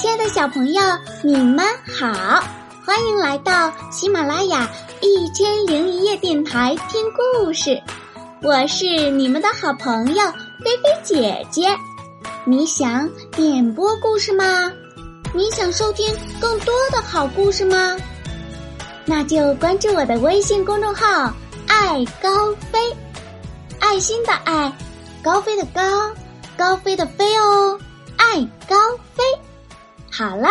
[0.00, 0.80] 亲爱的小朋友，
[1.22, 2.42] 你们好，
[2.86, 4.66] 欢迎来到喜马拉雅
[5.02, 7.78] 一千零一夜电台听故事。
[8.40, 10.24] 我是你们的好朋友
[10.64, 11.68] 菲菲姐姐。
[12.46, 14.72] 你想点播故事吗？
[15.34, 16.10] 你想收听
[16.40, 17.94] 更多的好故事吗？
[19.04, 21.30] 那就关注我的微信公众号
[21.68, 22.96] “爱高飞”，
[23.80, 24.72] 爱心的爱，
[25.22, 26.10] 高飞的高，
[26.56, 27.78] 高飞的飞哦，
[28.16, 28.74] 爱高
[29.14, 29.22] 飞。
[30.20, 30.48] 好了，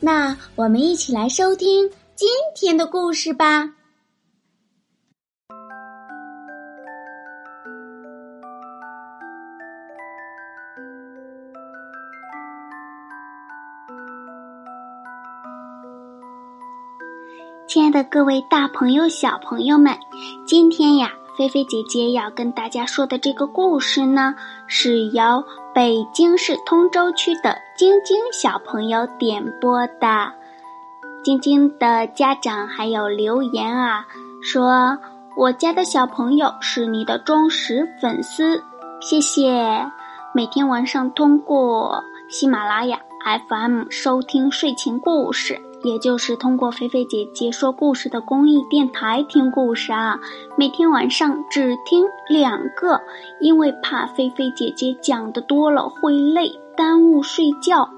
[0.00, 3.70] 那我们一起来收听今天的故事吧。
[17.68, 19.96] 亲爱的各位大朋友、小朋友们，
[20.44, 24.34] 今天呀，菲菲姐姐要跟大家说的这个故事呢，
[24.66, 30.32] 是由北京市通州区的晶晶小朋友点播的。
[31.24, 34.04] 晶晶的家长还有留言啊，
[34.40, 34.96] 说
[35.36, 38.62] 我家的小朋友是你的忠实粉丝，
[39.00, 39.84] 谢谢。
[40.32, 43.00] 每天晚上通过喜马拉雅
[43.48, 45.60] FM 收听睡前故事。
[45.84, 50.18] 也就是通过菲菲姐姐说故事的公益电台听故事啊，
[50.56, 53.02] 每天晚上只听两个，
[53.38, 57.90] 因为怕菲菲姐姐讲的多了会累，耽误睡觉。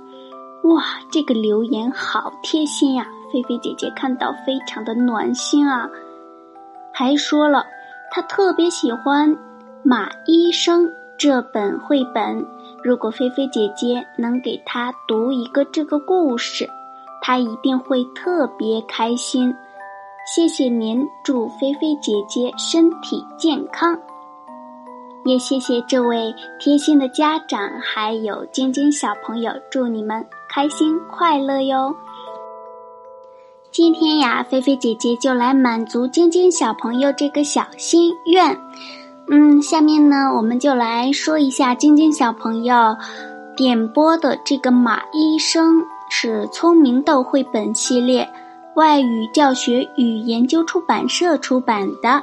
[0.64, 3.06] 哇，这个留言好贴心呀！
[3.32, 5.88] 菲菲姐姐看到非常的暖心啊，
[6.92, 7.64] 还说了
[8.10, 9.30] 她特别喜欢
[9.84, 12.44] 《马医生》这本绘本，
[12.82, 16.68] 如果菲菲姐姐能给她读一个这个故事。
[17.22, 19.54] 他一定会特别开心，
[20.34, 23.98] 谢谢您，祝菲菲姐姐身体健康。
[25.24, 31.94] 也谢谢这位贴心的家长，还有晶晶小朋友，祝你们开心快乐哟。
[33.72, 38.56] 今天呀，菲菲姐姐就来满足晶晶小朋友这个小心愿。
[39.28, 42.96] 嗯，下面呢，我们就来说一下晶晶小朋友
[43.56, 45.84] 点播的这个马医生。
[46.08, 48.28] 是聪明豆绘本系列，
[48.74, 52.22] 外语教学与研究出版社出版的。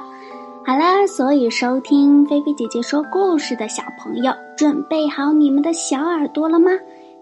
[0.66, 6.70] 好啦，所以收听菲菲姐姐说故事的小朋友，准备好你们的小耳朵了吗？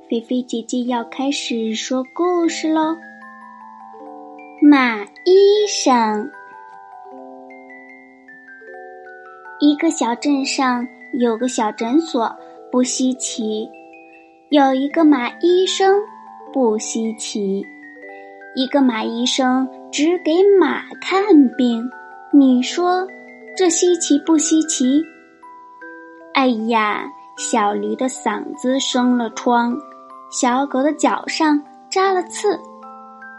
[0.09, 2.97] 菲菲姐姐要开始说故事喽。
[4.63, 6.31] 马医生，
[9.59, 12.33] 一个小镇上有个小诊所，
[12.71, 13.69] 不稀奇，
[14.51, 16.01] 有一个马医生。
[16.53, 17.67] 不稀奇，
[18.55, 21.83] 一个马医生只给马看病，
[22.31, 23.07] 你说
[23.57, 25.03] 这稀奇不稀奇？
[26.35, 27.05] 哎呀，
[27.37, 29.75] 小驴的嗓子生了疮，
[30.31, 32.59] 小狗的脚上扎了刺，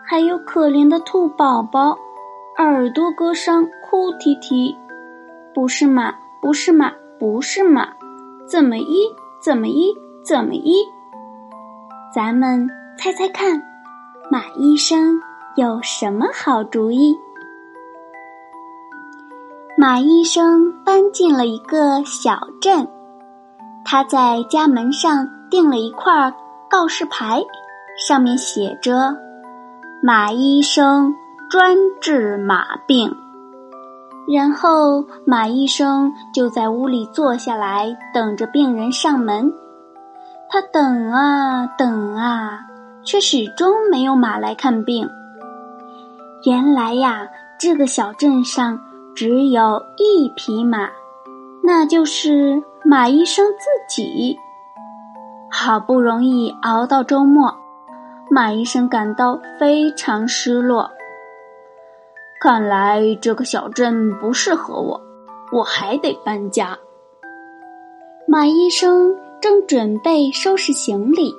[0.03, 1.95] 还有可怜的兔宝宝，
[2.57, 4.75] 耳朵割伤，哭啼啼。
[5.53, 7.88] 不是马，不是马，不是马，
[8.47, 9.06] 怎么医？
[9.40, 9.94] 怎么医？
[10.24, 10.84] 怎么医？
[12.12, 12.68] 咱们。
[12.97, 13.61] 猜猜看，
[14.29, 15.19] 马医生
[15.55, 17.17] 有什么好主意？
[19.77, 22.87] 马医生搬进了一个小镇，
[23.83, 26.33] 他在家门上钉了一块
[26.69, 27.43] 告示牌，
[28.07, 29.15] 上面写着
[30.01, 31.13] ：“马医生
[31.49, 33.13] 专治马病。”
[34.31, 39.51] 然后马医生就在屋里坐下来，等着病人上门。
[40.49, 42.59] 他等啊等啊。
[43.03, 45.09] 却始终没有马来看病。
[46.45, 47.27] 原来呀，
[47.59, 48.79] 这个小镇上
[49.15, 50.89] 只有一匹马，
[51.63, 54.37] 那就是马医生自己。
[55.49, 57.55] 好不容易熬到周末，
[58.29, 60.89] 马医生感到非常失落。
[62.41, 64.99] 看来这个小镇不适合我，
[65.51, 66.77] 我还得搬家。
[68.27, 71.33] 马医生正准备收拾行李。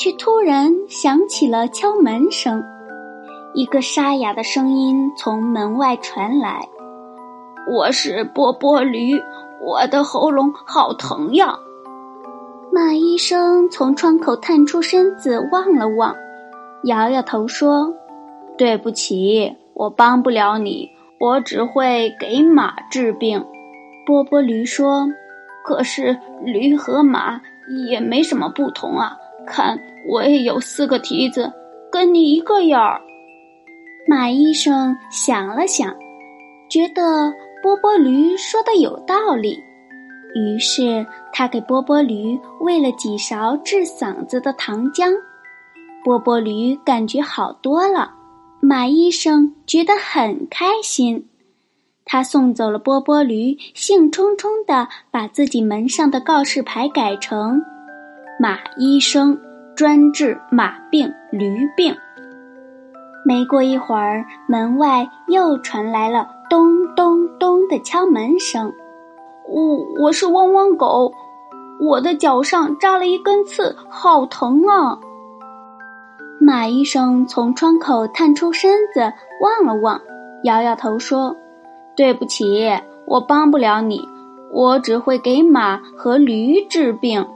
[0.00, 2.64] 却突然响起了敲门声，
[3.52, 6.66] 一个沙哑的声音从门外传来
[7.70, 9.20] ：“我是波波驴，
[9.62, 11.54] 我的喉咙好疼呀。”
[12.72, 16.16] 马医生从窗口探出身子望了望，
[16.84, 17.92] 摇摇头说
[18.56, 20.88] ：“对不起，我帮不了你，
[21.20, 23.44] 我只会给马治病。”
[24.06, 25.06] 波波驴说
[25.62, 27.42] ：“可是驴和马
[27.90, 29.78] 也没什么不同啊。”看，
[30.08, 31.52] 我也有四个蹄子，
[31.90, 33.00] 跟你一个样儿。
[34.08, 35.94] 马医生想了想，
[36.68, 37.32] 觉得
[37.62, 39.62] 波波驴说的有道理，
[40.34, 45.12] 于是他给波波驴喂了几勺治嗓子的糖浆。
[46.02, 48.12] 波波驴感觉好多了，
[48.60, 51.26] 马医生觉得很开心。
[52.06, 57.62] 他送走了波波驴，兴冲冲地把自己门上的告示牌改成
[58.42, 59.38] “马医生
[59.76, 61.94] 专治马病驴病”。
[63.22, 68.72] 没过一会儿，门外又传来了咚咚咚的敲门声。
[69.46, 71.12] “我我是汪汪狗，
[71.78, 74.98] 我的脚上扎了一根刺，好疼啊！”
[76.40, 79.12] 马医生从窗口探出身子
[79.42, 80.00] 望了望，
[80.44, 81.36] 摇摇头说。
[81.94, 82.70] 对不起，
[83.06, 84.08] 我帮不了你，
[84.50, 87.26] 我只会给马和驴治病。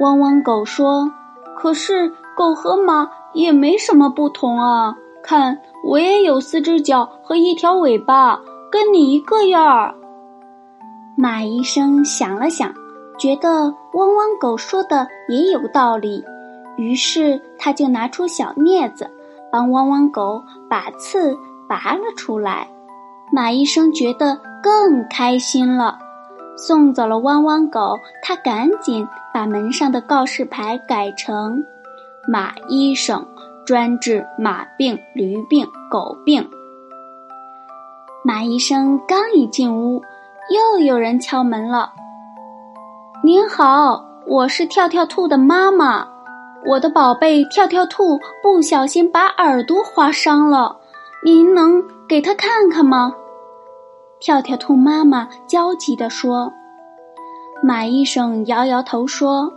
[0.00, 1.10] 汪汪狗说
[1.56, 9.94] ：“可是狗和马也没什么不同啊，看我也有四只脚和一条尾巴，跟你一个样儿。”
[11.16, 12.74] 马医生想了想，
[13.18, 16.24] 觉得汪汪狗说的也有道理，
[16.76, 19.08] 于是他就拿出小镊子，
[19.52, 21.38] 帮汪汪狗把刺
[21.68, 22.68] 拔了出来。
[23.32, 25.98] 马医生觉得更开心了，
[26.56, 31.60] 送走了汪汪狗，他赶紧把门上的告示牌改成
[32.30, 33.26] “马医生
[33.66, 36.48] 专治马病、驴病、狗病”。
[38.22, 40.00] 马医生刚一进屋，
[40.50, 41.92] 又有人敲门了。
[43.24, 46.06] “您好，我是跳跳兔的妈妈，
[46.64, 50.76] 我的宝贝跳跳兔不小心把耳朵划伤了。”
[51.24, 53.12] 您能给他看看吗？
[54.20, 56.52] 跳跳兔妈妈焦急地说。
[57.66, 59.50] 马医生摇摇头说：“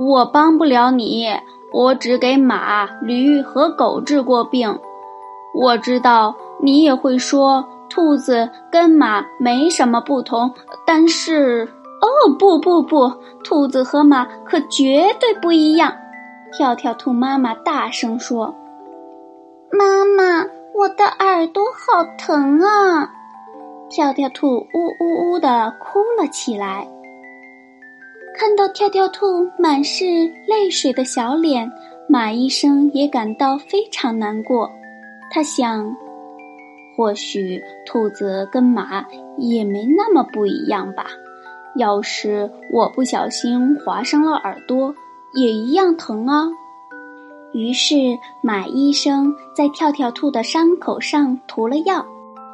[0.00, 1.26] 我帮不了你，
[1.70, 4.78] 我只给马、驴和狗治过病。
[5.54, 10.54] 我知道你也会说兔子跟马没什么不同，
[10.86, 11.68] 但是……
[12.00, 13.12] 哦，不不不，
[13.44, 15.92] 兔子和马可绝对不一样！”
[16.56, 18.54] 跳跳兔妈妈大声说
[19.70, 23.12] ：“妈妈。”我的耳朵好疼啊！
[23.90, 26.88] 跳跳兔呜呜呜的哭了起来。
[28.42, 30.04] 看到跳跳兔满是
[30.48, 31.70] 泪水的小脸，
[32.08, 34.68] 马医生也感到非常难过。
[35.30, 35.88] 他想，
[36.96, 39.06] 或许兔子跟马
[39.38, 41.06] 也没那么不一样吧。
[41.76, 44.92] 要是我不小心划伤了耳朵，
[45.34, 46.48] 也一样疼啊。
[47.52, 47.94] 于是，
[48.42, 52.04] 马医生在跳跳兔的伤口上涂了药，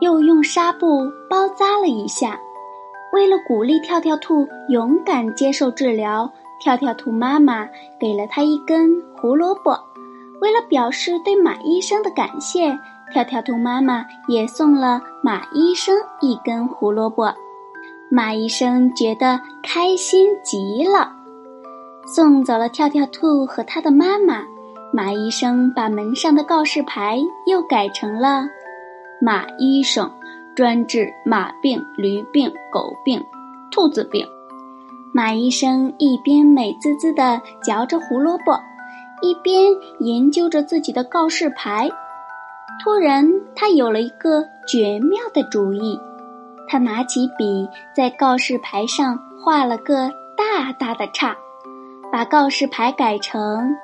[0.03, 2.39] 又用纱布包扎了一下。
[3.13, 7.69] 为了鼓励跳跳兔勇敢接受治疗，跳跳兔妈妈
[7.99, 9.79] 给了他一根胡萝卜。
[10.41, 12.79] 为了表示对马医生的感谢，
[13.13, 17.35] 跳跳兔妈妈也送了马医生一根胡萝卜。
[18.11, 21.11] 马医生觉得开心极了，
[22.07, 24.43] 送走了跳跳兔和他的妈妈。
[24.93, 28.49] 马医生把门上的告示牌又改成了
[29.21, 30.11] “马医生
[30.59, 33.25] 专治马病、驴病、狗病、
[33.71, 34.27] 兔子病”。
[35.15, 38.59] 马医生一边美滋滋地嚼着胡萝卜，
[39.23, 39.71] 一边
[40.01, 41.89] 研究着自己的告示牌。
[42.83, 43.25] 突然，
[43.55, 45.97] 他有了一个绝妙的主意。
[46.67, 51.37] 他拿起笔，在告示牌上画了个大大的叉，
[52.11, 53.77] 把告示牌改成。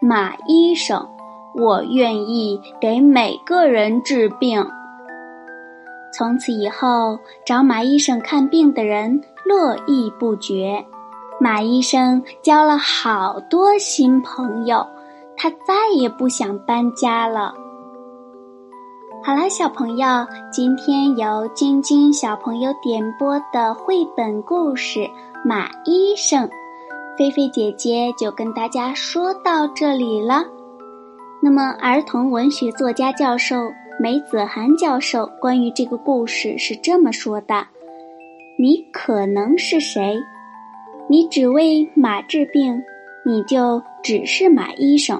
[0.00, 1.06] 马医生，
[1.54, 4.66] 我愿意给每个人治病。
[6.16, 10.84] 从此以后，找马医生看病的人络绎不绝。
[11.40, 14.86] 马医生交了好多新朋友，
[15.36, 17.52] 他再也不想搬家了。
[19.24, 20.06] 好了，小朋友，
[20.52, 25.00] 今天由晶晶小朋友点播的绘本故事
[25.44, 26.46] 《马医生》。
[27.18, 30.44] 菲菲姐姐就跟大家说到这里了。
[31.42, 33.56] 那么，儿童文学作家教授
[34.00, 37.66] 梅子涵教授关于这个故事是这么说的
[38.58, 40.16] ：“你可能是谁？
[41.08, 42.82] 你只为马治病，
[43.24, 45.18] 你就只是马医生；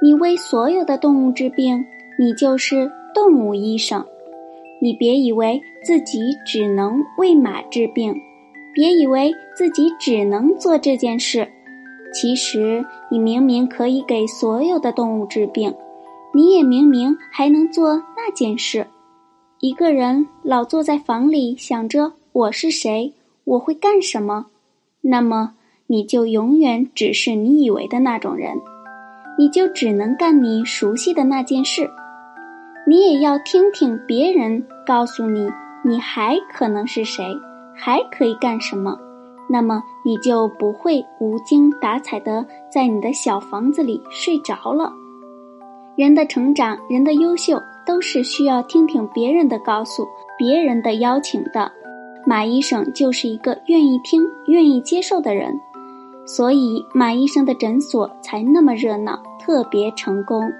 [0.00, 1.84] 你为所有的动物治病，
[2.18, 4.04] 你就是动物医生。
[4.80, 8.14] 你别以为自己只能为马治病。”
[8.74, 11.46] 别以为自己只能做这件事，
[12.10, 15.74] 其实你明明可以给所有的动物治病，
[16.34, 18.86] 你也明明还能做那件事。
[19.60, 23.12] 一个人老坐在房里想着我是谁，
[23.44, 24.46] 我会干什么，
[25.00, 25.54] 那么
[25.86, 28.56] 你就永远只是你以为的那种人，
[29.38, 31.88] 你就只能干你熟悉的那件事。
[32.86, 35.48] 你也要听听别人告诉你，
[35.84, 37.24] 你还可能是谁。
[37.74, 38.96] 还可以干什么？
[39.50, 44.92] 那么你就不会无精打采的在你的小房子里睡着了。
[45.94, 50.08] 人的成长，人的优秀，都是需要听听别人的告诉，
[50.38, 51.70] 别人的邀请的。
[52.24, 55.52] 马医生就是一个愿意听、愿意接受的人，
[56.24, 60.50] 所以马医生的诊所才那么热闹，特别成功。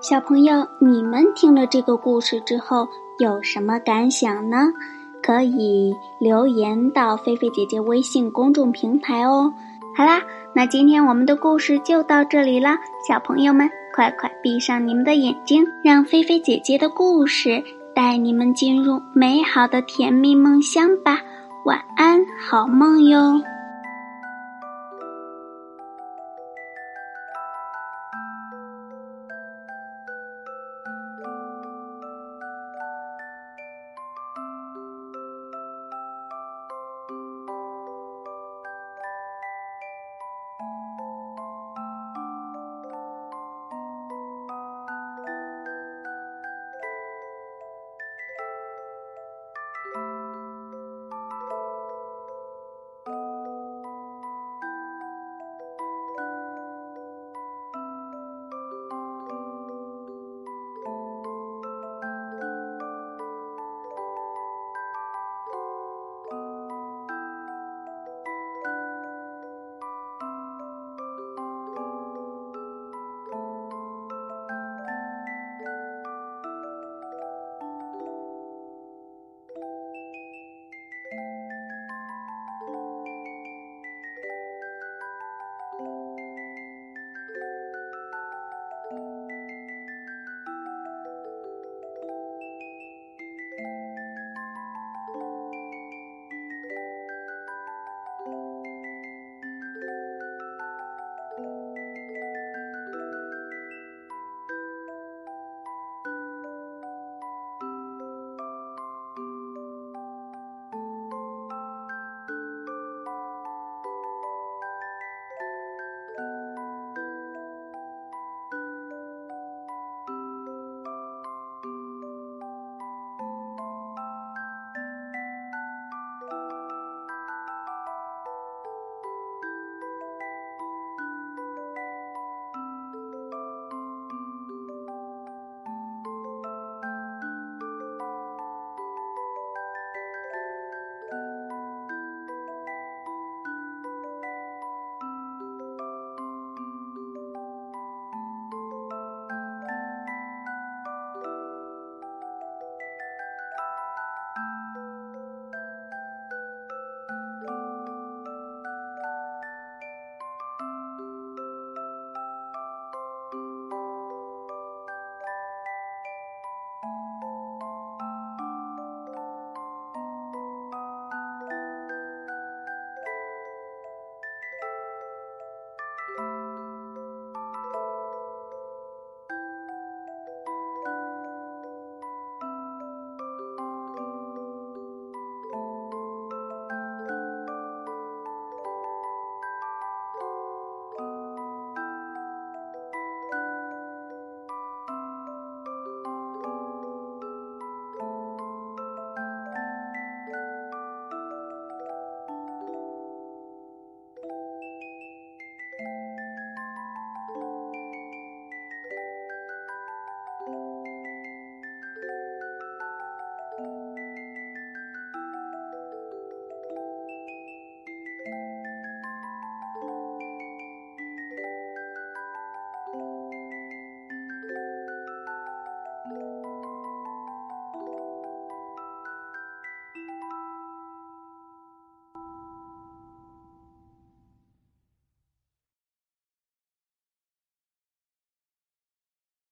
[0.00, 4.72] 小朋友，你们听了这个故事之后有什么感想呢？
[5.22, 9.52] 可以留言到菲菲姐姐微信公众平台哦。
[9.94, 10.20] 好啦，
[10.52, 17.62] 那今天我们的故事就到这里啦，小朋友们快快闭上你们的眼睛，让菲菲姐姐的故事
[17.94, 21.20] 带你们进入美好的甜蜜梦乡吧。
[21.64, 23.40] 晚安，好梦哟。